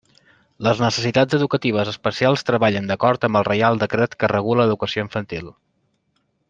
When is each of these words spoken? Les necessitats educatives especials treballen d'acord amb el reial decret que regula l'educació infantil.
Les 0.67 0.79
necessitats 0.83 1.37
educatives 1.39 1.91
especials 1.91 2.45
treballen 2.49 2.89
d'acord 2.93 3.29
amb 3.29 3.41
el 3.43 3.47
reial 3.51 3.81
decret 3.85 4.19
que 4.23 4.33
regula 4.35 4.65
l'educació 4.67 5.09
infantil. 5.09 5.57